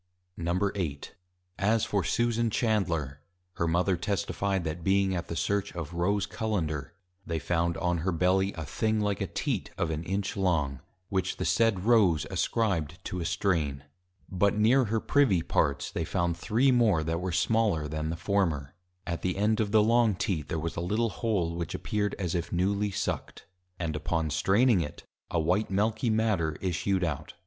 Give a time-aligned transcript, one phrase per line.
[0.35, 0.99] VIII.
[1.59, 3.21] As for Susan Chandler,
[3.57, 8.11] her Mother Testified, That being at the search of Rose Cullender, they found on her
[8.11, 10.79] Belly a thing like a Teat, of an Inch long;
[11.09, 13.83] which the said Rose ascribed to a strain.
[14.27, 18.73] But near her Privy parts, they found Three more, that were smaller than the former.
[19.05, 22.33] At the end of the long Teat, there was a little Hole, which appeared, as
[22.33, 23.45] if newly Sucked;
[23.77, 27.35] and upon straining it, a white Milky matter issued out.